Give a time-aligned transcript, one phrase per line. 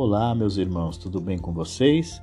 [0.00, 2.22] Olá, meus irmãos, tudo bem com vocês?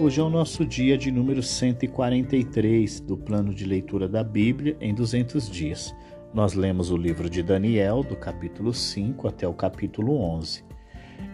[0.00, 4.94] Hoje é o nosso dia de número 143 do plano de leitura da Bíblia em
[4.94, 5.94] 200 dias.
[6.32, 10.64] Nós lemos o livro de Daniel, do capítulo 5 até o capítulo 11.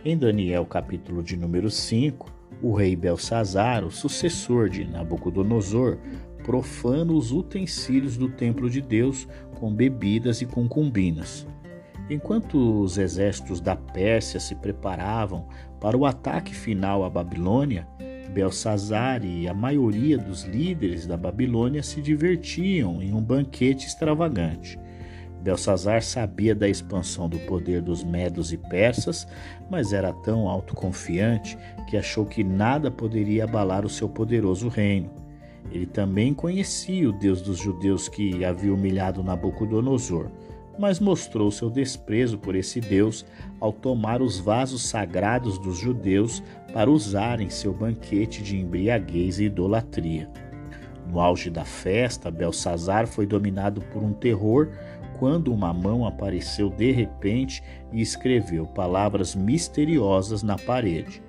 [0.04, 5.98] Em Daniel, capítulo de número 5, o rei Belsazar, o sucessor de Nabucodonosor,
[6.42, 11.46] profana os utensílios do templo de Deus com bebidas e concubinas.
[12.08, 15.48] Enquanto os exércitos da Pérsia se preparavam
[15.80, 17.86] para o ataque final à Babilônia,
[18.32, 24.78] Belsazar e a maioria dos líderes da Babilônia se divertiam em um banquete extravagante.
[25.42, 29.26] Belsazar sabia da expansão do poder dos medos e persas,
[29.70, 31.56] mas era tão autoconfiante
[31.88, 35.10] que achou que nada poderia abalar o seu poderoso reino.
[35.70, 40.30] Ele também conhecia o Deus dos judeus que havia humilhado Nabucodonosor
[40.78, 43.24] mas mostrou seu desprezo por esse Deus
[43.60, 49.44] ao tomar os vasos sagrados dos judeus para usar em seu banquete de embriaguez e
[49.44, 50.28] idolatria.
[51.08, 54.70] No auge da festa, Belsazar foi dominado por um terror
[55.18, 61.22] quando uma mão apareceu de repente e escreveu palavras misteriosas na parede.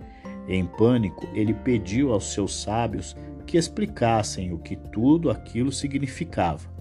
[0.48, 6.77] Em pânico, ele pediu aos seus sábios que explicassem o que tudo aquilo significava.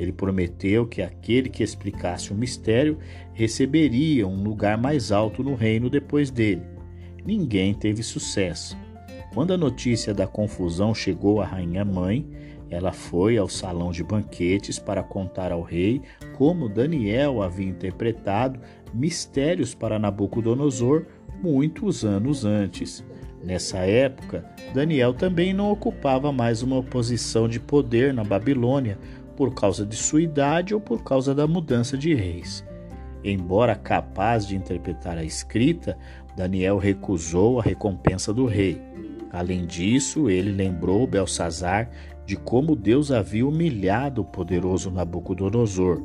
[0.00, 2.96] Ele prometeu que aquele que explicasse o mistério
[3.34, 6.62] receberia um lugar mais alto no reino depois dele.
[7.22, 8.78] Ninguém teve sucesso.
[9.34, 12.26] Quando a notícia da confusão chegou à rainha mãe,
[12.70, 16.00] ela foi ao salão de banquetes para contar ao rei
[16.38, 18.58] como Daniel havia interpretado
[18.94, 21.04] mistérios para Nabucodonosor
[21.42, 23.04] muitos anos antes.
[23.42, 28.98] Nessa época, Daniel também não ocupava mais uma posição de poder na Babilônia,
[29.40, 32.62] por causa de sua idade ou por causa da mudança de reis.
[33.24, 35.96] Embora capaz de interpretar a escrita,
[36.36, 38.78] Daniel recusou a recompensa do rei.
[39.32, 41.88] Além disso, ele lembrou Belsazar
[42.26, 46.02] de como Deus havia humilhado o poderoso Nabucodonosor.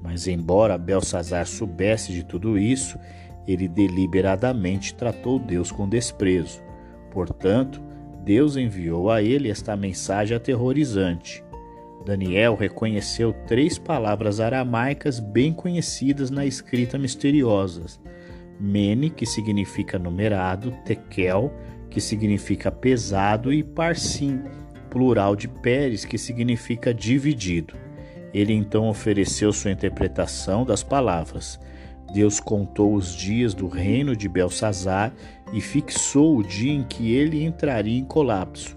[0.00, 2.96] Mas, embora Belsazar soubesse de tudo isso,
[3.48, 6.62] ele deliberadamente tratou Deus com desprezo.
[7.10, 7.82] Portanto,
[8.22, 11.42] Deus enviou a ele esta mensagem aterrorizante:
[12.06, 18.00] Daniel reconheceu três palavras aramaicas bem conhecidas na escrita misteriosas:
[18.60, 21.52] Mene, que significa numerado, Tekel,
[21.90, 24.40] que significa pesado, e Parsim,
[24.88, 27.74] plural de Pérez, que significa dividido.
[28.32, 31.58] Ele então ofereceu sua interpretação das palavras.
[32.14, 35.12] Deus contou os dias do reino de Belsazar
[35.52, 38.75] e fixou o dia em que ele entraria em colapso.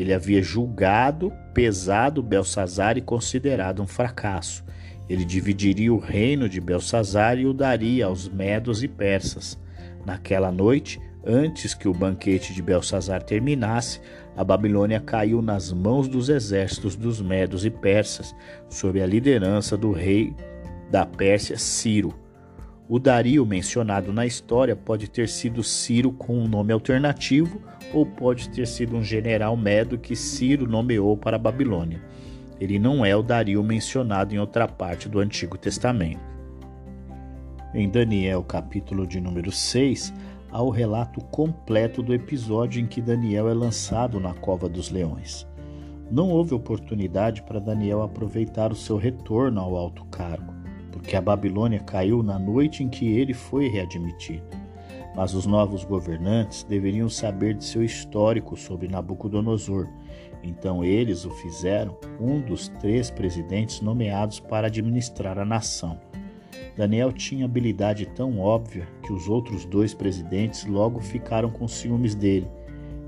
[0.00, 4.64] Ele havia julgado, pesado Belsazar e considerado um fracasso.
[5.06, 9.60] Ele dividiria o reino de Belsazar e o daria aos medos e persas.
[10.06, 14.00] Naquela noite, antes que o banquete de Belsazar terminasse,
[14.34, 18.34] a Babilônia caiu nas mãos dos exércitos dos medos e persas,
[18.70, 20.34] sob a liderança do rei
[20.90, 22.14] da Pérsia, Ciro.
[22.92, 27.62] O Dario mencionado na história pode ter sido Ciro com um nome alternativo
[27.94, 32.02] ou pode ter sido um general medo que Ciro nomeou para a Babilônia.
[32.60, 36.18] Ele não é o Dario mencionado em outra parte do Antigo Testamento.
[37.72, 40.12] Em Daniel, capítulo de número 6,
[40.50, 45.46] há o relato completo do episódio em que Daniel é lançado na cova dos leões.
[46.10, 50.59] Não houve oportunidade para Daniel aproveitar o seu retorno ao alto cargo
[50.90, 54.44] porque a Babilônia caiu na noite em que ele foi readmitido.
[55.14, 59.88] Mas os novos governantes deveriam saber de seu histórico sobre Nabucodonosor.
[60.42, 65.98] Então eles o fizeram um dos três presidentes nomeados para administrar a nação.
[66.76, 72.48] Daniel tinha habilidade tão óbvia que os outros dois presidentes logo ficaram com ciúmes dele.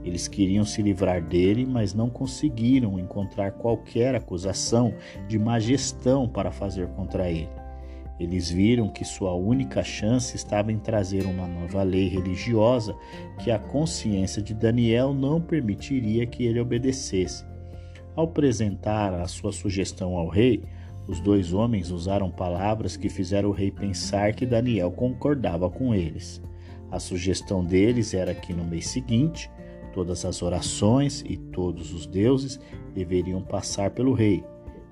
[0.04, 4.92] Eles queriam se livrar dele, mas não conseguiram encontrar qualquer acusação
[5.28, 7.61] de má gestão para fazer contra ele.
[8.18, 12.94] Eles viram que sua única chance estava em trazer uma nova lei religiosa
[13.42, 17.44] que a consciência de Daniel não permitiria que ele obedecesse.
[18.14, 20.62] Ao apresentar a sua sugestão ao rei,
[21.08, 26.40] os dois homens usaram palavras que fizeram o rei pensar que Daniel concordava com eles.
[26.90, 29.50] A sugestão deles era que no mês seguinte,
[29.92, 32.60] todas as orações e todos os deuses
[32.94, 34.44] deveriam passar pelo rei.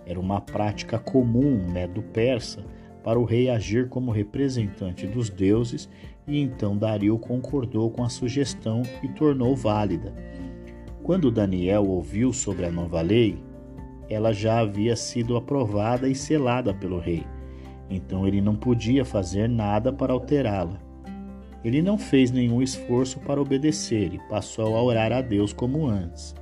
[0.06, 2.64] Era uma prática comum, né, do persa
[3.02, 5.88] para o rei agir como representante dos deuses,
[6.26, 10.14] e então Dario concordou com a sugestão e tornou válida.
[11.02, 13.38] Quando Daniel ouviu sobre a nova lei,
[14.08, 17.24] ela já havia sido aprovada e selada pelo rei,
[17.88, 20.80] então ele não podia fazer nada para alterá-la.
[21.64, 26.34] Ele não fez nenhum esforço para obedecer e passou a orar a Deus como antes.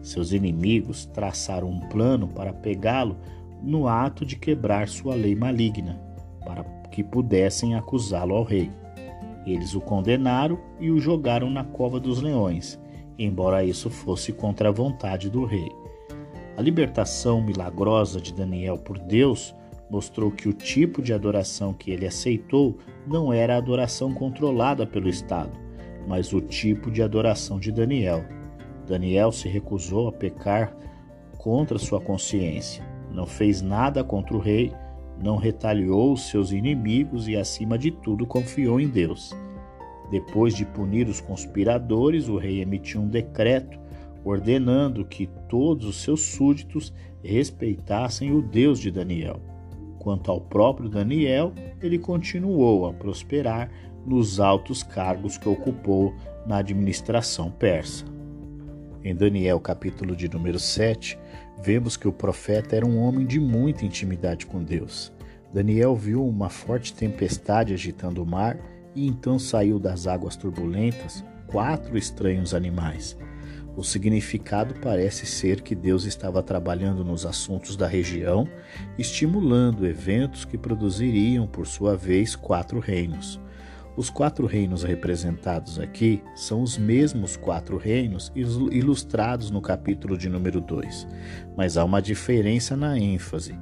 [0.00, 3.16] Seus inimigos traçaram um plano para pegá-lo
[3.64, 5.98] no ato de quebrar sua lei maligna,
[6.44, 8.70] para que pudessem acusá-lo ao rei.
[9.46, 12.78] Eles o condenaram e o jogaram na cova dos leões,
[13.18, 15.70] embora isso fosse contra a vontade do rei.
[16.56, 19.54] A libertação milagrosa de Daniel por Deus
[19.90, 25.08] mostrou que o tipo de adoração que ele aceitou não era a adoração controlada pelo
[25.08, 25.52] Estado,
[26.06, 28.24] mas o tipo de adoração de Daniel.
[28.86, 30.76] Daniel se recusou a pecar
[31.38, 32.84] contra sua consciência,
[33.14, 34.72] não fez nada contra o rei,
[35.22, 39.34] não retaliou seus inimigos e, acima de tudo, confiou em Deus.
[40.10, 43.78] Depois de punir os conspiradores, o rei emitiu um decreto
[44.24, 49.40] ordenando que todos os seus súditos respeitassem o Deus de Daniel.
[49.98, 53.70] Quanto ao próprio Daniel, ele continuou a prosperar
[54.06, 56.14] nos altos cargos que ocupou
[56.46, 58.04] na administração persa.
[59.02, 61.18] Em Daniel, capítulo de número 7,
[61.62, 65.12] vemos que o profeta era um homem de muita intimidade com Deus.
[65.52, 68.58] Daniel viu uma forte tempestade agitando o mar
[68.94, 73.16] e então saiu das águas turbulentas quatro estranhos animais.
[73.76, 78.48] O significado parece ser que Deus estava trabalhando nos assuntos da região,
[78.96, 83.40] estimulando eventos que produziriam, por sua vez, quatro reinos.
[83.96, 90.60] Os quatro reinos representados aqui são os mesmos quatro reinos ilustrados no capítulo de número
[90.60, 91.06] 2,
[91.56, 93.56] mas há uma diferença na ênfase.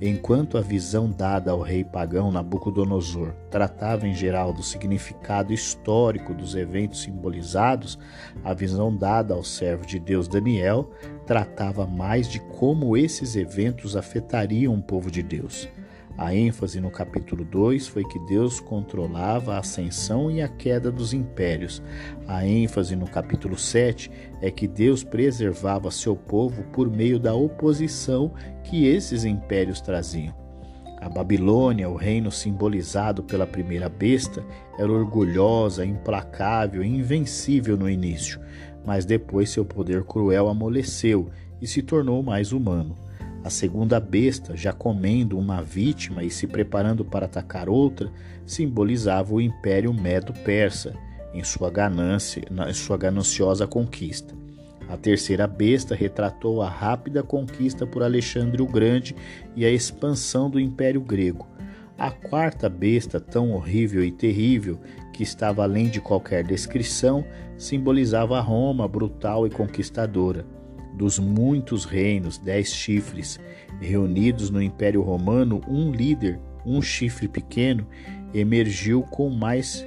[0.00, 6.54] Enquanto a visão dada ao rei pagão Nabucodonosor tratava em geral do significado histórico dos
[6.54, 7.98] eventos simbolizados,
[8.42, 10.90] a visão dada ao servo de Deus Daniel
[11.26, 15.68] tratava mais de como esses eventos afetariam o povo de Deus.
[16.16, 21.12] A ênfase no capítulo 2 foi que Deus controlava a ascensão e a queda dos
[21.12, 21.82] impérios.
[22.28, 28.32] A ênfase no capítulo 7 é que Deus preservava seu povo por meio da oposição
[28.62, 30.32] que esses impérios traziam.
[31.00, 34.42] A Babilônia, o reino simbolizado pela primeira besta,
[34.78, 38.40] era orgulhosa, implacável e invencível no início,
[38.86, 41.28] mas depois seu poder cruel amoleceu
[41.60, 43.03] e se tornou mais humano.
[43.44, 48.10] A segunda besta, já comendo uma vítima e se preparando para atacar outra,
[48.46, 50.94] simbolizava o Império Medo-Persa
[51.34, 54.34] em sua ganância, em sua gananciosa conquista.
[54.88, 59.14] A terceira besta retratou a rápida conquista por Alexandre o Grande
[59.54, 61.46] e a expansão do Império Grego.
[61.98, 64.80] A quarta besta, tão horrível e terrível
[65.12, 67.22] que estava além de qualquer descrição,
[67.58, 70.53] simbolizava a Roma brutal e conquistadora
[70.94, 73.38] dos muitos reinos, dez chifres,
[73.80, 77.86] reunidos no Império Romano, um líder, um chifre pequeno,
[78.32, 79.84] emergiu com mais,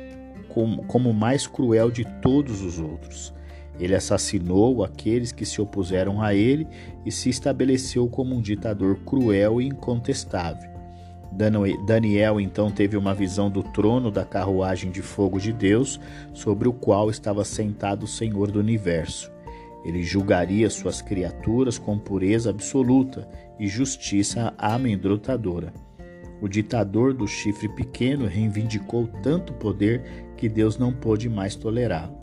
[0.50, 3.34] com, como mais cruel de todos os outros.
[3.80, 6.68] Ele assassinou aqueles que se opuseram a ele
[7.06, 10.78] e se estabeleceu como um ditador cruel e incontestável.
[11.86, 16.00] Daniel então teve uma visão do trono da carruagem de fogo de Deus,
[16.34, 19.32] sobre o qual estava sentado o Senhor do universo.
[19.88, 23.26] Ele julgaria suas criaturas com pureza absoluta
[23.58, 25.74] e justiça amedrontadora.
[26.42, 30.04] O ditador do chifre pequeno reivindicou tanto poder
[30.36, 32.18] que Deus não pôde mais tolerá-lo.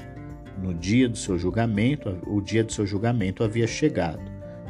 [0.62, 4.20] No dia do seu julgamento, o dia do seu julgamento havia chegado.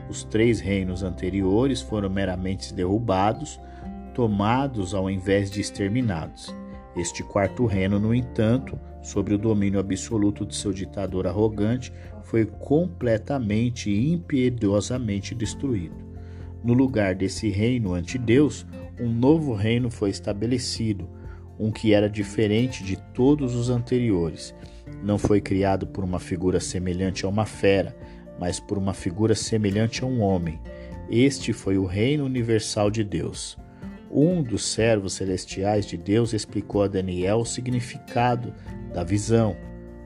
[0.08, 3.58] Os três reinos anteriores foram meramente derrubados,
[4.14, 6.54] tomados ao invés de exterminados.
[6.96, 13.90] Este quarto reino, no entanto, sob o domínio absoluto de seu ditador arrogante, foi completamente
[13.90, 15.96] e impiedosamente destruído.
[16.62, 18.66] No lugar desse reino ante Deus,
[18.98, 21.08] um novo reino foi estabelecido,
[21.58, 24.54] um que era diferente de todos os anteriores.
[25.02, 27.94] Não foi criado por uma figura semelhante a uma fera,
[28.38, 30.60] mas por uma figura semelhante a um homem.
[31.10, 33.58] Este foi o reino universal de Deus.
[34.16, 38.54] Um dos servos celestiais de Deus explicou a Daniel o significado
[38.92, 39.56] da visão.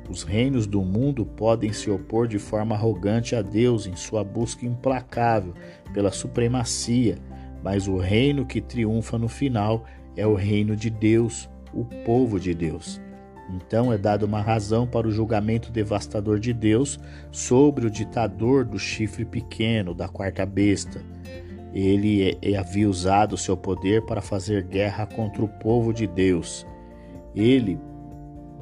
[0.09, 4.65] Os reinos do mundo podem se opor de forma arrogante a Deus em sua busca
[4.65, 5.53] implacável
[5.93, 7.19] pela supremacia,
[7.63, 9.85] mas o reino que triunfa no final
[10.17, 12.99] é o reino de Deus, o povo de Deus.
[13.51, 16.99] Então é dada uma razão para o julgamento devastador de Deus
[17.31, 21.03] sobre o ditador do chifre pequeno, da quarta besta.
[21.73, 26.67] Ele havia usado seu poder para fazer guerra contra o povo de Deus.
[27.35, 27.79] Ele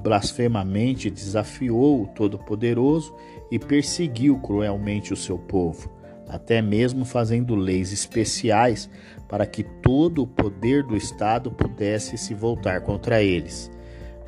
[0.02, 3.14] blasfemamente desafiou o Todo-Poderoso
[3.50, 5.90] e perseguiu cruelmente o seu povo,
[6.28, 8.90] até mesmo fazendo leis especiais
[9.28, 13.70] para que todo o poder do Estado pudesse se voltar contra eles.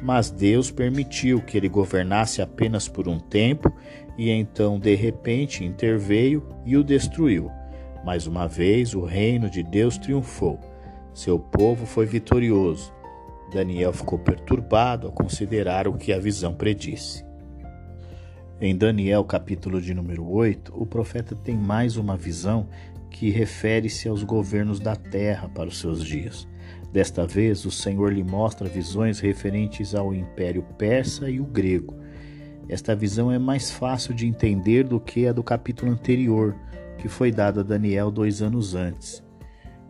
[0.01, 3.73] mas Deus permitiu que ele governasse apenas por um tempo
[4.17, 7.51] e então, de repente, interveio e o destruiu.
[8.09, 10.59] Mais uma vez, o reino de Deus triunfou.
[11.13, 12.91] Seu povo foi vitorioso.
[13.53, 17.23] Daniel ficou perturbado ao considerar o que a visão predisse.
[18.63, 22.67] Em Daniel, capítulo de número 8, o profeta tem mais uma visão
[23.11, 26.49] que refere-se aos governos da terra para os seus dias.
[26.91, 31.95] Desta vez, o Senhor lhe mostra visões referentes ao Império Persa e o grego.
[32.71, 36.57] Esta visão é mais fácil de entender do que a do capítulo anterior,
[36.99, 39.23] que foi dada a Daniel dois anos antes.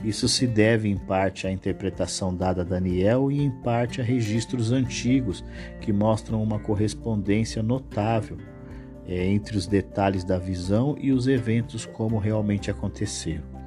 [0.04, 4.70] Isso se deve em parte à interpretação dada a Daniel e em parte a registros
[4.70, 5.44] antigos
[5.80, 8.38] que mostram uma correspondência notável
[9.08, 13.58] é, entre os detalhes da visão e os eventos como realmente aconteceram.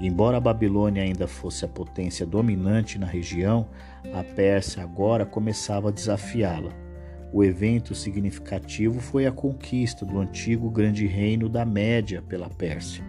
[0.00, 3.68] Embora a Babilônia ainda fosse a potência dominante na região,
[4.12, 6.87] a Pérsia agora começava a desafiá-la.
[7.32, 13.04] O evento significativo foi a conquista do antigo grande reino da Média pela Pérsia.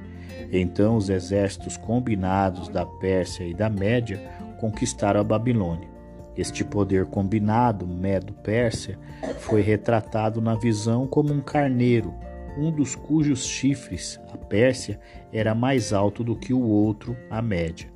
[0.52, 4.20] Então, os exércitos combinados da Pérsia e da Média
[4.60, 5.88] conquistaram a Babilônia.
[6.36, 8.98] Este poder combinado, Medo-Pérsia,
[9.40, 12.14] foi retratado na visão como um carneiro,
[12.58, 15.00] um dos cujos chifres, a Pérsia,
[15.32, 17.90] era mais alto do que o outro, a Média.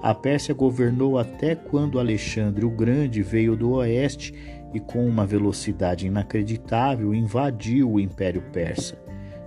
[0.00, 4.32] A Pérsia governou até quando Alexandre o Grande veio do oeste
[4.72, 8.98] e, com uma velocidade inacreditável, invadiu o Império Persa.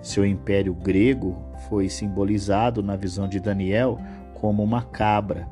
[0.01, 1.37] Seu império grego
[1.69, 3.99] foi simbolizado na visão de Daniel
[4.33, 5.47] como uma cabra,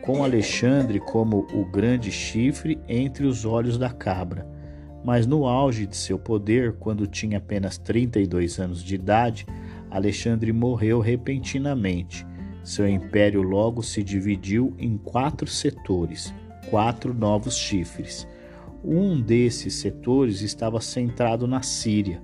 [0.00, 4.46] com Alexandre como o grande chifre entre os olhos da cabra.
[5.04, 9.46] Mas no auge de seu poder, quando tinha apenas 32 anos de idade,
[9.90, 12.26] Alexandre morreu repentinamente.
[12.64, 16.32] Seu império logo se dividiu em quatro setores,
[16.70, 18.26] quatro novos chifres.
[18.84, 22.20] Um desses setores estava centrado na Síria.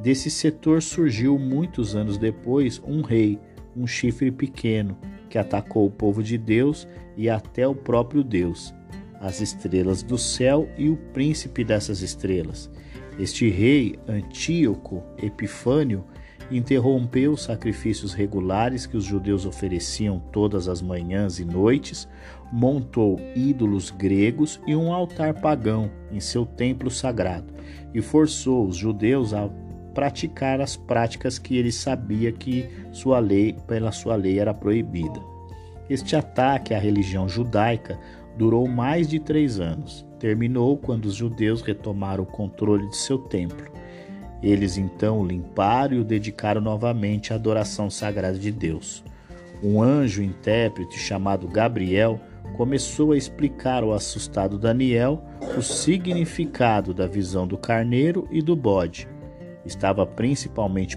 [0.00, 3.38] Desse setor surgiu muitos anos depois um rei,
[3.76, 4.96] um chifre pequeno,
[5.28, 6.86] que atacou o povo de Deus
[7.16, 8.72] e até o próprio Deus,
[9.20, 12.70] as estrelas do céu e o príncipe dessas estrelas.
[13.18, 16.04] Este rei, Antíoco Epifânio,
[16.50, 22.08] interrompeu os sacrifícios regulares que os judeus ofereciam todas as manhãs e noites,
[22.52, 27.52] montou ídolos gregos e um altar pagão em seu templo sagrado
[27.92, 29.48] e forçou os judeus a
[29.94, 35.20] praticar as práticas que ele sabia que sua lei, pela sua lei era proibida.
[35.90, 37.98] Este ataque à religião judaica
[38.36, 40.06] durou mais de três anos.
[40.18, 43.66] Terminou quando os judeus retomaram o controle de seu templo.
[44.42, 49.04] Eles então o limparam e o dedicaram novamente à adoração sagrada de Deus.
[49.62, 52.20] Um anjo intérprete chamado Gabriel
[52.56, 55.22] começou a explicar ao assustado Daniel
[55.56, 59.08] o significado da visão do carneiro e do bode.
[59.64, 60.96] Estava principalmente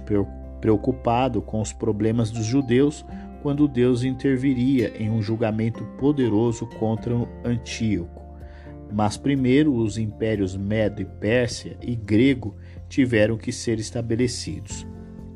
[0.60, 3.03] preocupado com os problemas dos judeus
[3.41, 8.21] quando Deus interviria em um julgamento poderoso contra Antíoco.
[8.93, 12.55] Mas primeiro os impérios Medo e Pérsia e Grego
[12.91, 14.86] tiveram que ser estabelecidos.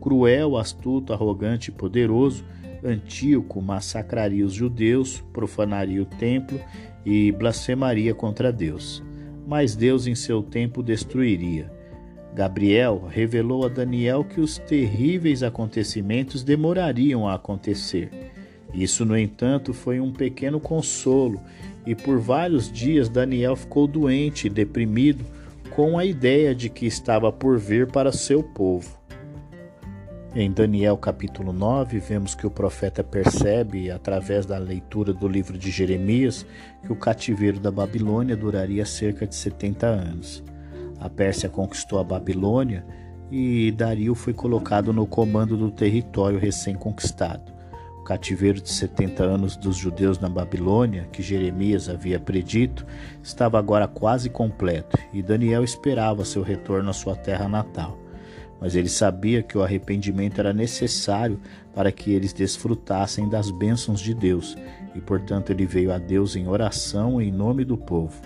[0.01, 2.43] Cruel, astuto, arrogante e poderoso,
[2.83, 6.59] Antíoco massacraria os judeus, profanaria o templo
[7.05, 9.01] e blasfemaria contra Deus.
[9.47, 11.71] Mas Deus, em seu tempo, destruiria.
[12.35, 18.12] Gabriel revelou a Daniel que os terríveis acontecimentos demorariam a acontecer.
[18.74, 21.39] Isso, no entanto, foi um pequeno consolo,
[21.88, 25.24] e por vários dias Daniel ficou doente e deprimido
[25.75, 28.98] com a ideia de que estava por vir para seu povo.
[30.34, 35.70] Em Daniel capítulo 9, vemos que o profeta percebe, através da leitura do livro de
[35.70, 36.46] Jeremias,
[36.82, 40.41] que o cativeiro da Babilônia duraria cerca de 70 anos.
[40.98, 42.86] A Pérsia conquistou a Babilônia
[43.29, 47.54] e Dario foi colocado no comando do território recém-conquistado.
[48.05, 52.85] Cativeiro de 70 anos dos judeus na Babilônia, que Jeremias havia predito,
[53.24, 57.97] estava agora quase completo e Daniel esperava seu retorno à sua terra natal.
[58.62, 61.41] Mas ele sabia que o arrependimento era necessário
[61.74, 64.55] para que eles desfrutassem das bênçãos de Deus,
[64.93, 68.21] e portanto ele veio a Deus em oração em nome do povo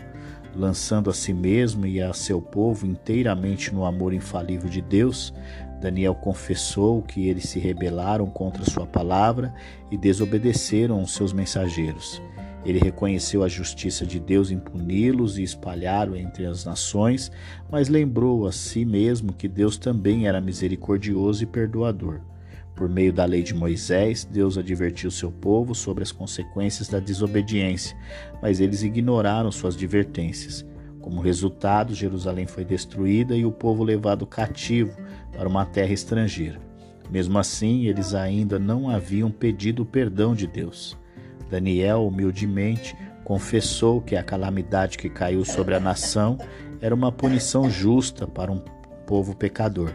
[0.56, 5.34] lançando a si mesmo e a seu povo inteiramente no amor infalível de Deus,
[5.80, 9.54] Daniel confessou que eles se rebelaram contra sua palavra
[9.90, 12.22] e desobedeceram os seus mensageiros.
[12.66, 17.32] Ele reconheceu a justiça de Deus em puni-los e espalhá-lo entre as nações,
[17.72, 22.20] mas lembrou a si mesmo que Deus também era misericordioso e perdoador.
[22.76, 27.96] Por meio da lei de Moisés, Deus advertiu seu povo sobre as consequências da desobediência,
[28.42, 30.66] mas eles ignoraram suas advertências.
[31.02, 34.98] Como resultado, Jerusalém foi destruída e o povo levado cativo
[35.40, 36.60] para uma terra estrangeira.
[37.10, 40.98] Mesmo assim, eles ainda não haviam pedido o perdão de Deus.
[41.50, 42.94] Daniel, humildemente,
[43.24, 46.38] confessou que a calamidade que caiu sobre a nação
[46.82, 48.62] era uma punição justa para um
[49.08, 49.94] povo pecador.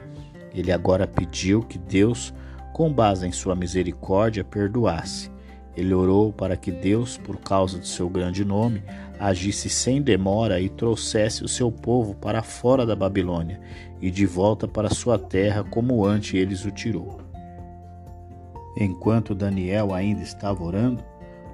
[0.55, 2.33] Ele agora pediu que Deus,
[2.73, 5.31] com base em sua misericórdia, perdoasse.
[5.77, 8.83] Ele orou para que Deus, por causa do seu grande nome,
[9.19, 13.61] agisse sem demora e trouxesse o seu povo para fora da Babilônia
[14.01, 17.21] e de volta para sua terra como antes eles o tirou.
[18.77, 21.03] Enquanto Daniel ainda estava orando,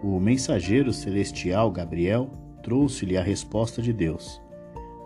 [0.02, 2.30] o mensageiro celestial Gabriel
[2.62, 4.40] trouxe-lhe a resposta de Deus.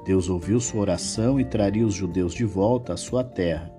[0.04, 3.74] Deus ouviu sua oração e traria os judeus de volta à sua terra.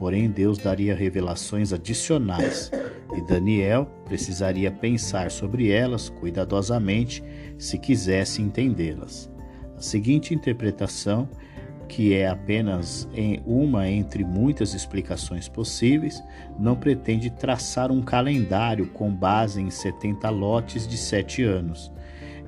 [0.00, 2.70] Porém, Deus daria revelações adicionais
[3.14, 7.22] e Daniel precisaria pensar sobre elas cuidadosamente
[7.58, 9.30] se quisesse entendê-las.
[9.76, 11.28] A seguinte interpretação,
[11.86, 13.06] que é apenas
[13.44, 16.22] uma entre muitas explicações possíveis,
[16.58, 21.92] não pretende traçar um calendário com base em 70 lotes de sete anos.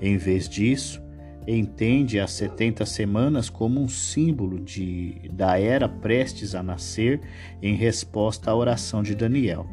[0.00, 1.02] Em vez disso,
[1.46, 7.20] entende as 70 semanas como um símbolo de, da era prestes a nascer
[7.60, 9.66] em resposta à oração de Daniel.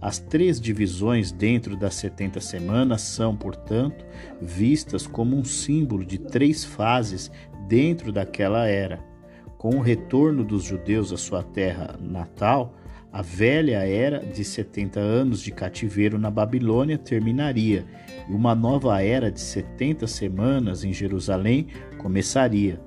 [0.00, 4.06] As três divisões dentro das 70 semanas são, portanto,
[4.40, 7.30] vistas como um símbolo de três fases
[7.66, 9.04] dentro daquela era.
[9.56, 12.74] Com o retorno dos judeus à sua terra natal,
[13.12, 17.84] a velha era de 70 anos de cativeiro na Babilônia terminaria
[18.28, 22.80] e uma nova era de 70 semanas em Jerusalém começaria.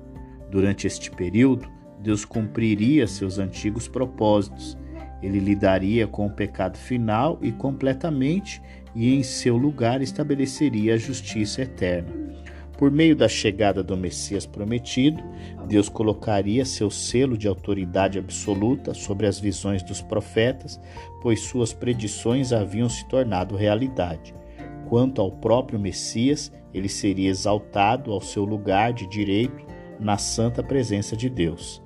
[0.50, 1.68] Durante este período,
[2.00, 4.76] Deus cumpriria seus antigos propósitos
[5.22, 8.60] ele lidaria com o pecado final e completamente,
[8.94, 12.21] e em seu lugar estabeleceria a justiça eterna.
[12.82, 15.22] Por meio da chegada do Messias prometido,
[15.68, 20.80] Deus colocaria seu selo de autoridade absoluta sobre as visões dos profetas,
[21.22, 24.34] pois suas predições haviam se tornado realidade.
[24.88, 29.64] Quanto ao próprio Messias, ele seria exaltado ao seu lugar de direito
[30.00, 31.80] na santa presença de Deus.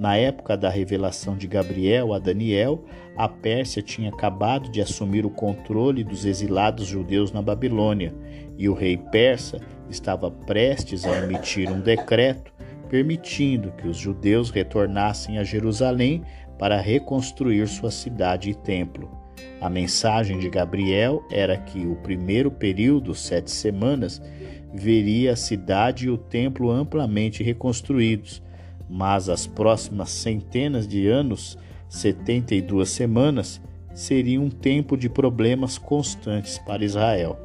[0.00, 2.82] Na época da revelação de Gabriel a Daniel,
[3.14, 8.14] a Pérsia tinha acabado de assumir o controle dos exilados judeus na Babilônia,
[8.56, 9.60] e o rei persa
[9.90, 12.50] estava prestes a emitir um decreto
[12.88, 16.22] permitindo que os judeus retornassem a Jerusalém
[16.58, 19.10] para reconstruir sua cidade e templo.
[19.60, 24.20] A mensagem de Gabriel era que o primeiro período, sete semanas,
[24.72, 28.42] veria a cidade e o templo amplamente reconstruídos
[28.90, 31.56] mas as próximas centenas de anos,
[31.88, 33.60] 72 semanas,
[33.94, 37.38] seria um tempo de problemas constantes para Israel.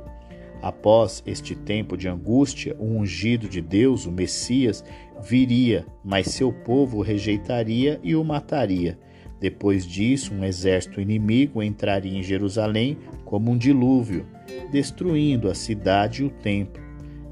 [0.61, 4.83] Após este tempo de angústia, o ungido de Deus, o Messias,
[5.21, 8.97] viria, mas seu povo o rejeitaria e o mataria.
[9.39, 14.25] Depois disso, um exército inimigo entraria em Jerusalém como um dilúvio,
[14.71, 16.84] destruindo a cidade e o templo.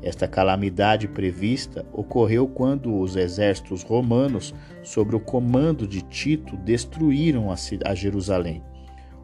[0.04, 7.96] Esta calamidade prevista ocorreu quando os exércitos romanos, sob o comando de Tito, destruíram a
[7.96, 8.62] Jerusalém.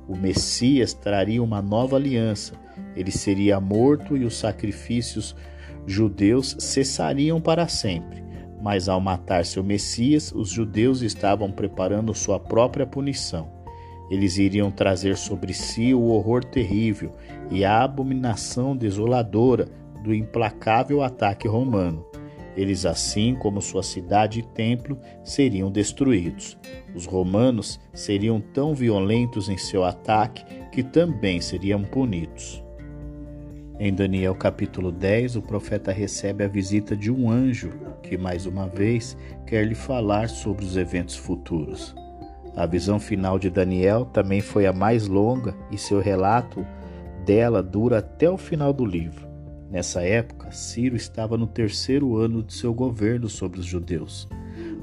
[0.08, 2.54] O Messias traria uma nova aliança.
[2.96, 5.36] Ele seria morto e os sacrifícios
[5.86, 8.24] judeus cessariam para sempre.
[8.62, 13.52] Mas ao matar seu Messias, os judeus estavam preparando sua própria punição.
[14.10, 17.14] Eles iriam trazer sobre si o horror terrível
[17.52, 19.68] e a abominação desoladora
[20.02, 22.06] do implacável ataque romano.
[22.56, 26.58] Eles, assim como sua cidade e templo, seriam destruídos.
[26.94, 32.64] Os romanos seriam tão violentos em seu ataque que também seriam punidos.
[33.80, 37.70] Em Daniel capítulo 10, o profeta recebe a visita de um anjo
[38.04, 39.16] que, mais uma vez,
[39.48, 41.96] quer lhe falar sobre os eventos futuros.
[42.58, 46.68] A visão final de Daniel também foi a mais longa e seu relato
[47.26, 49.29] dela dura até o final do livro.
[49.70, 54.28] Nessa época, Ciro estava no terceiro ano de seu governo sobre os judeus.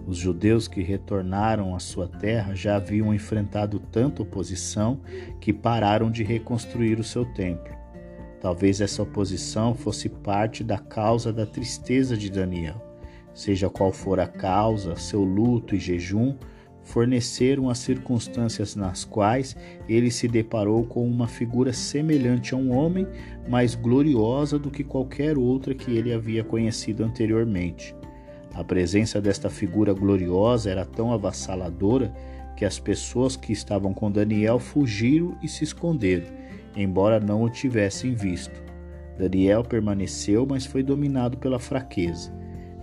[0.06, 5.00] Os judeus que retornaram à sua terra já haviam enfrentado tanta oposição
[5.40, 7.74] que pararam de reconstruir o seu templo.
[8.40, 12.80] Talvez essa oposição fosse parte da causa da tristeza de Daniel.
[13.34, 16.36] Seja qual for a causa, seu luto e jejum
[16.86, 19.56] forneceram as circunstâncias nas quais
[19.88, 23.06] ele se deparou com uma figura semelhante a um homem,
[23.48, 27.94] mais gloriosa do que qualquer outra que ele havia conhecido anteriormente.
[28.54, 32.14] A presença desta figura gloriosa era tão avassaladora
[32.56, 36.26] que as pessoas que estavam com Daniel fugiram e se esconderam,
[36.74, 38.62] embora não o tivessem visto.
[39.18, 42.32] Daniel permaneceu, mas foi dominado pela fraqueza.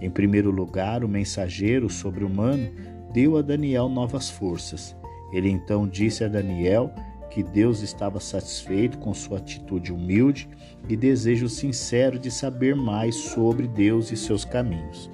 [0.02, 2.70] Em primeiro lugar, o mensageiro sobre-humano
[3.14, 4.96] deu a Daniel novas forças.
[5.32, 6.92] Ele então disse a Daniel
[7.30, 10.48] que Deus estava satisfeito com sua atitude humilde
[10.88, 15.10] e desejo sincero de saber mais sobre Deus e seus caminhos.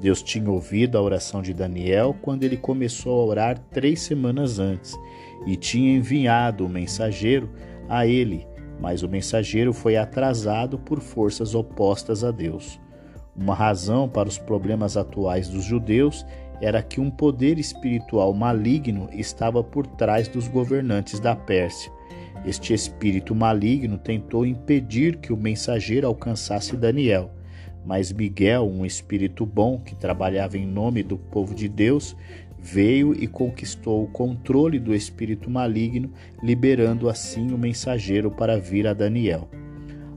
[0.00, 4.94] Deus tinha ouvido a oração de Daniel quando ele começou a orar três semanas antes
[5.46, 7.50] e tinha enviado o mensageiro
[7.88, 8.46] a ele,
[8.80, 12.80] mas o mensageiro foi atrasado por forças opostas a Deus.
[13.36, 16.24] Uma razão para os problemas atuais dos judeus
[16.64, 21.92] era que um poder espiritual maligno estava por trás dos governantes da Pérsia.
[22.46, 27.30] Este espírito maligno tentou impedir que o mensageiro alcançasse Daniel,
[27.84, 32.16] mas Miguel, um espírito bom que trabalhava em nome do povo de Deus,
[32.58, 36.10] veio e conquistou o controle do espírito maligno,
[36.42, 39.50] liberando assim o mensageiro para vir a Daniel.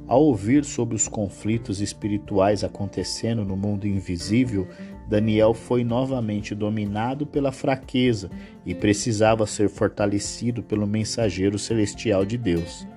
[0.08, 4.66] Ao ouvir sobre os conflitos espirituais acontecendo no mundo invisível,
[5.06, 8.32] Daniel foi novamente dominado pela fraqueza
[8.66, 12.88] e precisava ser fortalecido pelo mensageiro celestial de Deus.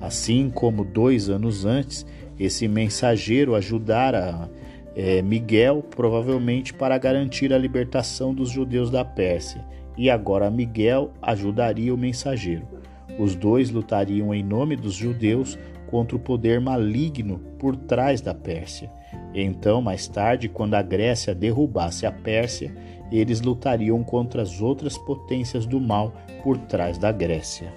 [0.00, 2.06] Assim como dois anos antes,
[2.38, 4.48] esse mensageiro ajudara
[4.94, 9.64] é, Miguel, provavelmente para garantir a libertação dos judeus da Pérsia,
[9.96, 12.66] e agora Miguel ajudaria o mensageiro.
[13.18, 15.58] Os dois lutariam em nome dos judeus
[15.90, 18.90] contra o poder maligno por trás da Pérsia.
[19.34, 22.72] Então, mais tarde, quando a Grécia derrubasse a Pérsia,
[23.10, 27.72] eles lutariam contra as outras potências do mal por trás da Grécia.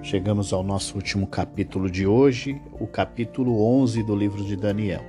[0.00, 5.02] Chegamos ao nosso último capítulo de hoje, o capítulo 11 do livro de Daniel.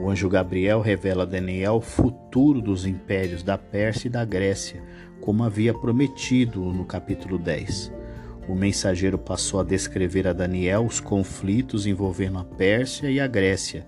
[0.00, 4.82] O anjo Gabriel revela a Daniel o futuro dos impérios da Pérsia e da Grécia,
[5.20, 8.01] como havia prometido no capítulo 10
[8.48, 13.86] o mensageiro passou a descrever a Daniel os conflitos envolvendo a Pérsia e a Grécia,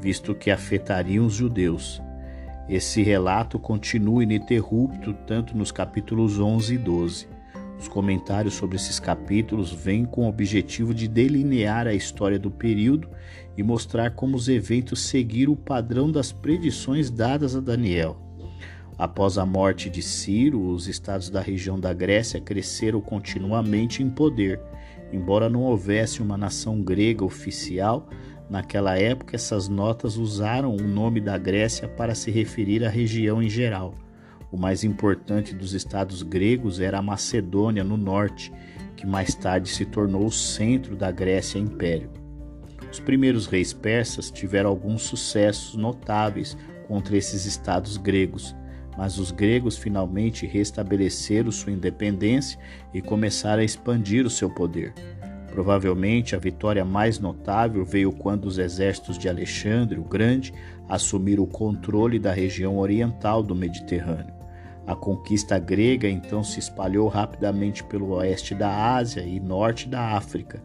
[0.00, 2.02] visto que afetariam os judeus.
[2.68, 7.26] Esse relato continua ininterrupto tanto nos capítulos 11 e 12.
[7.78, 13.08] Os comentários sobre esses capítulos vêm com o objetivo de delinear a história do período
[13.56, 18.21] e mostrar como os eventos seguiram o padrão das predições dadas a Daniel.
[19.02, 24.60] Após a morte de Ciro, os estados da região da Grécia cresceram continuamente em poder.
[25.12, 28.08] Embora não houvesse uma nação grega oficial,
[28.48, 33.50] naquela época essas notas usaram o nome da Grécia para se referir à região em
[33.50, 33.92] geral.
[34.52, 38.52] O mais importante dos estados gregos era a Macedônia, no norte,
[38.94, 42.08] que mais tarde se tornou o centro da Grécia Império.
[42.88, 48.54] Os primeiros reis persas tiveram alguns sucessos notáveis contra esses estados gregos
[48.96, 52.58] mas os gregos finalmente restabeleceram sua independência
[52.92, 54.92] e começaram a expandir o seu poder.
[55.52, 60.52] Provavelmente a vitória mais notável veio quando os exércitos de Alexandre o Grande
[60.88, 64.32] assumiram o controle da região oriental do Mediterrâneo.
[64.86, 70.62] A conquista grega então se espalhou rapidamente pelo oeste da Ásia e norte da África,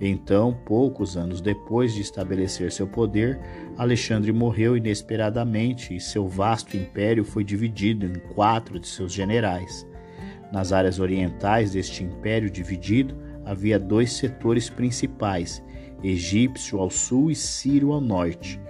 [0.00, 3.40] então, poucos anos depois de estabelecer seu poder,
[3.78, 9.86] Alexandre morreu inesperadamente e seu vasto império foi dividido em quatro de seus generais.
[10.52, 15.62] Nas áreas orientais deste império dividido, havia dois setores principais:
[16.02, 18.60] egípcio ao sul e sírio ao norte.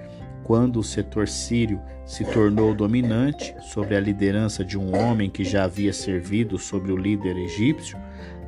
[0.45, 5.65] Quando o setor sírio se tornou dominante, sob a liderança de um homem que já
[5.65, 7.99] havia servido sobre o líder egípcio,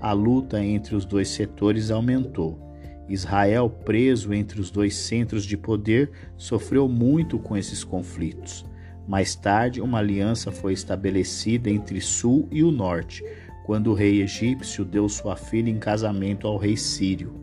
[0.01, 2.68] a luta entre os dois setores aumentou.
[3.09, 8.65] Israel, preso entre os dois centros de poder, sofreu muito com esses conflitos.
[9.07, 13.25] Mais tarde, uma aliança foi estabelecida entre Sul e o Norte,
[13.65, 17.35] quando o rei egípcio deu sua filha em casamento ao rei sírio.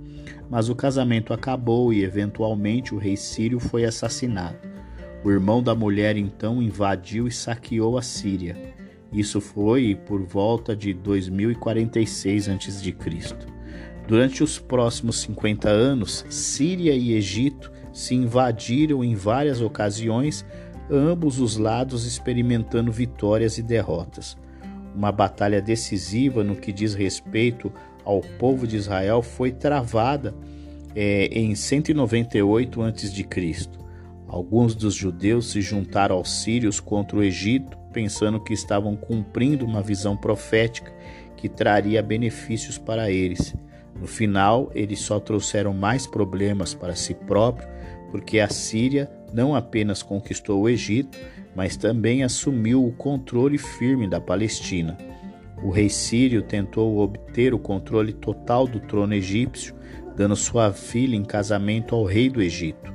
[0.50, 4.58] Mas o casamento acabou e, eventualmente, o rei sírio foi assassinado.
[5.24, 8.56] O irmão da mulher então invadiu e saqueou a Síria.
[9.12, 13.55] Isso foi por volta de 2046 a.C.
[14.08, 20.46] Durante os próximos 50 anos, Síria e Egito se invadiram em várias ocasiões,
[20.90, 24.38] ambos os lados experimentando vitórias e derrotas.
[24.94, 27.72] Uma batalha decisiva no que diz respeito
[28.04, 30.36] ao povo de Israel foi travada
[30.96, 33.28] é, em 198 a.C.
[34.28, 39.82] Alguns dos judeus se juntaram aos sírios contra o Egito, pensando que estavam cumprindo uma
[39.82, 40.94] visão profética
[41.36, 43.56] que traria benefícios para eles.
[44.00, 47.68] No final, eles só trouxeram mais problemas para si próprio,
[48.12, 51.18] porque a Síria não apenas conquistou o Egito,
[51.56, 54.98] mas também assumiu o controle firme da Palestina.
[55.64, 59.74] O rei sírio tentou obter o controle total do trono egípcio,
[60.16, 62.94] dando sua filha em casamento ao rei do Egito.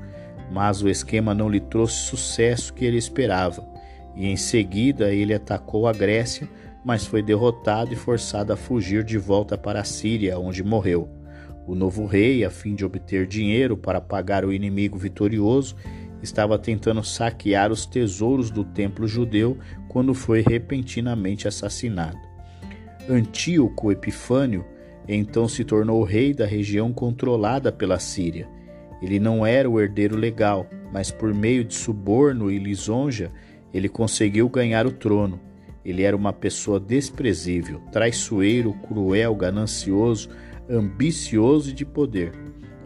[0.50, 3.66] mas o esquema não lhe trouxe sucesso que ele esperava,
[4.16, 6.48] e em seguida ele atacou a Grécia,
[6.84, 11.08] mas foi derrotado e forçado a fugir de volta para a Síria, onde morreu.
[11.66, 15.76] O novo rei, a fim de obter dinheiro para pagar o inimigo vitorioso,
[16.22, 19.56] estava tentando saquear os tesouros do templo judeu
[19.88, 22.18] quando foi repentinamente assassinado.
[23.08, 24.64] Antíoco Epifânio
[25.08, 28.48] então se tornou rei da região controlada pela Síria.
[29.02, 33.32] Ele não era o herdeiro legal, mas por meio de suborno e lisonja,
[33.72, 35.40] ele conseguiu ganhar o trono.
[35.84, 40.28] Ele era uma pessoa desprezível, traiçoeiro, cruel, ganancioso,
[40.68, 42.32] ambicioso e de poder.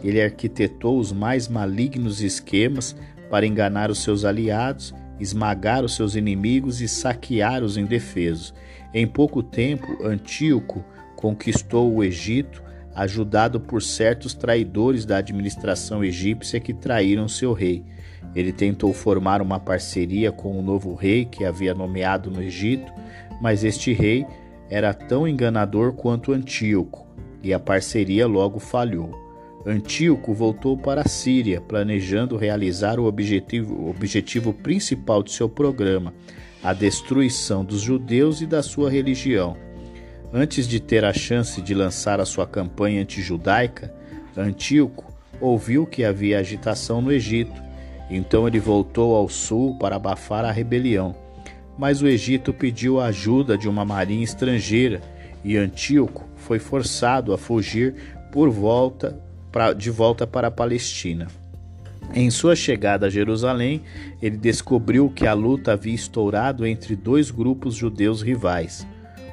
[0.02, 2.96] Ele arquitetou os mais malignos esquemas
[3.30, 8.54] para enganar os seus aliados, esmagar os seus inimigos e saquear os indefesos.
[8.92, 10.84] Em pouco tempo, Antíoco
[11.16, 12.62] conquistou o Egito,
[12.94, 17.84] ajudado por certos traidores da administração egípcia que traíram seu rei.
[18.34, 22.92] Ele tentou formar uma parceria com o novo rei que havia nomeado no Egito,
[23.40, 24.26] mas este rei
[24.68, 27.06] era tão enganador quanto Antíoco,
[27.42, 29.24] e a parceria logo falhou.
[29.66, 36.12] Antíoco voltou para a Síria, planejando realizar o objetivo, o objetivo principal de seu programa,
[36.62, 39.56] a destruição dos judeus e da sua religião.
[40.32, 43.94] Antes de ter a chance de lançar a sua campanha antijudaica,
[44.36, 47.62] Antíoco ouviu que havia agitação no Egito.
[48.10, 51.14] Então ele voltou ao sul para abafar a rebelião.
[51.76, 55.00] Mas o Egito pediu a ajuda de uma marinha estrangeira
[55.44, 57.94] e Antíoco foi forçado a fugir
[58.30, 59.18] por volta
[59.50, 61.26] pra, de volta para a Palestina.
[62.12, 63.82] Em sua chegada a Jerusalém,
[64.22, 68.86] ele descobriu que a luta havia estourado entre dois grupos judeus rivais.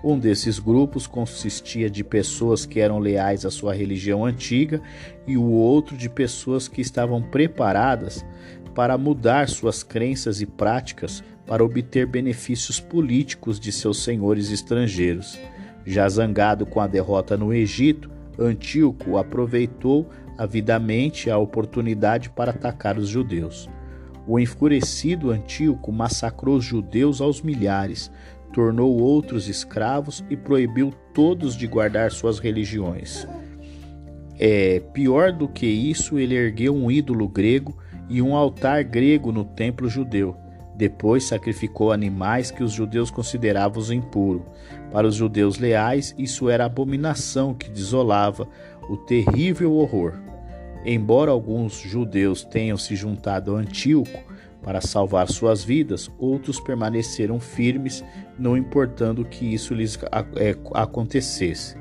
[0.03, 4.81] Um desses grupos consistia de pessoas que eram leais à sua religião antiga
[5.27, 8.25] e o outro de pessoas que estavam preparadas
[8.73, 15.39] para mudar suas crenças e práticas para obter benefícios políticos de seus senhores estrangeiros.
[15.85, 23.09] Já zangado com a derrota no Egito, Antíoco aproveitou avidamente a oportunidade para atacar os
[23.09, 23.69] judeus.
[24.27, 28.11] O enfurecido Antíoco massacrou os judeus aos milhares,
[28.53, 33.27] tornou outros escravos e proibiu todos de guardar suas religiões.
[34.39, 37.77] É, pior do que isso, ele ergueu um ídolo grego
[38.11, 40.35] e um altar grego no templo judeu.
[40.75, 44.43] Depois sacrificou animais que os judeus consideravam impuros.
[44.91, 48.45] Para os judeus leais, isso era abominação que desolava
[48.89, 50.13] o terrível horror.
[50.83, 54.19] Embora alguns judeus tenham se juntado a Antíoco
[54.61, 58.03] para salvar suas vidas, outros permaneceram firmes,
[58.37, 59.97] não importando que isso lhes
[60.35, 61.80] é, acontecesse.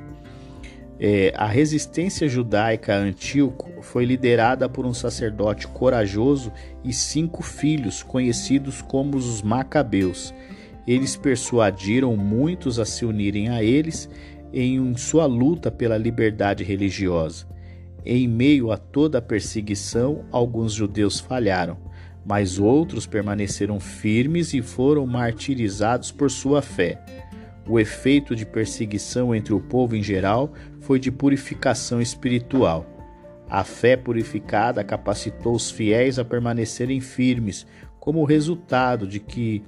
[1.03, 8.03] É, a resistência judaica a Antíoco foi liderada por um sacerdote corajoso e cinco filhos,
[8.03, 10.31] conhecidos como os Macabeus.
[10.85, 14.07] Eles persuadiram muitos a se unirem a eles
[14.53, 17.47] em sua luta pela liberdade religiosa.
[18.05, 21.77] Em meio a toda a perseguição, alguns judeus falharam,
[22.23, 27.03] mas outros permaneceram firmes e foram martirizados por sua fé.
[27.71, 32.85] O efeito de perseguição entre o povo em geral foi de purificação espiritual.
[33.49, 37.65] A fé purificada capacitou os fiéis a permanecerem firmes,
[37.97, 39.63] como resultado de que,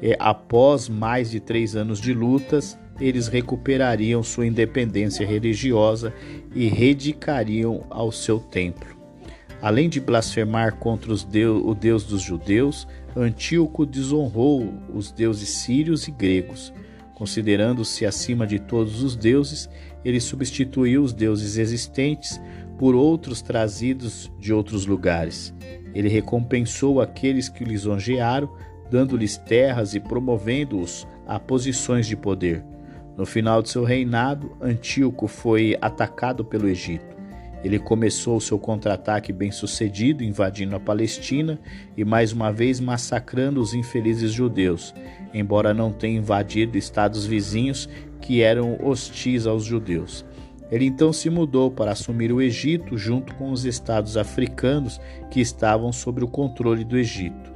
[0.00, 6.10] é, após mais de três anos de lutas, eles recuperariam sua independência religiosa
[6.54, 8.96] e redicariam ao seu templo.
[9.60, 16.10] Além de blasfemar contra deus, o Deus dos judeus, Antíoco desonrou os deuses sírios e
[16.10, 16.72] gregos.
[17.22, 19.70] Considerando-se acima de todos os deuses,
[20.04, 22.40] ele substituiu os deuses existentes
[22.76, 25.54] por outros trazidos de outros lugares.
[25.94, 28.52] Ele recompensou aqueles que o lisonjearam,
[28.90, 32.64] dando-lhes terras e promovendo-os a posições de poder.
[33.16, 37.11] No final de seu reinado, Antíoco foi atacado pelo Egito.
[37.64, 41.60] Ele começou seu contra-ataque bem-sucedido, invadindo a Palestina
[41.96, 44.92] e mais uma vez massacrando os infelizes judeus,
[45.32, 47.88] embora não tenha invadido estados vizinhos
[48.20, 50.24] que eram hostis aos judeus.
[50.72, 54.98] Ele então se mudou para assumir o Egito junto com os estados africanos
[55.30, 57.52] que estavam sob o controle do Egito.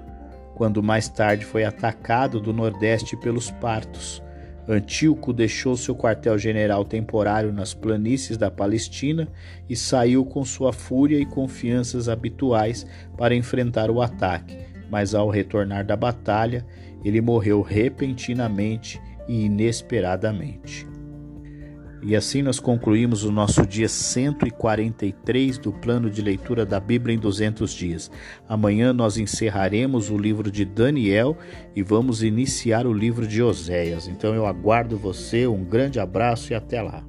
[0.55, 4.23] Quando mais tarde foi atacado do nordeste pelos partos,
[4.68, 9.29] Antíoco deixou seu quartel-general temporário nas planícies da Palestina
[9.68, 12.85] e saiu com sua fúria e confianças habituais
[13.16, 14.57] para enfrentar o ataque,
[14.90, 16.66] mas ao retornar da batalha,
[17.05, 20.96] ele morreu repentinamente e inesperadamente.
[22.07, 27.19] E assim nós concluímos o nosso dia 143 do plano de leitura da Bíblia em
[27.19, 28.12] 200 dias.
[28.49, 31.37] Amanhã nós encerraremos o livro de Daniel
[31.75, 34.07] e vamos iniciar o livro de Oséias.
[34.07, 37.03] Então eu aguardo você, um grande abraço e até lá.